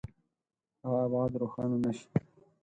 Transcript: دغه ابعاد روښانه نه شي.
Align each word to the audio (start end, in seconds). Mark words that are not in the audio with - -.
دغه 0.81 0.97
ابعاد 1.05 1.31
روښانه 1.41 1.77
نه 1.83 1.91
شي. 1.97 2.07